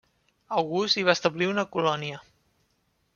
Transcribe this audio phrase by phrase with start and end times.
[0.61, 2.23] August hi va establir una colònia.